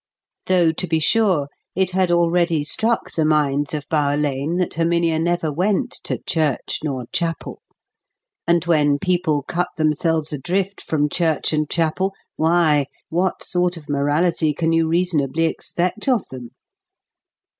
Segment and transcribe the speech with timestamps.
[0.47, 5.19] Though to be sure it had already struck the minds of Bower Lane that Herminia
[5.19, 7.61] never went "to church nor chapel;"
[8.47, 14.55] and when people cut themselves adrift from church and chapel, why, what sort of morality
[14.55, 16.49] can you reasonably expect of them?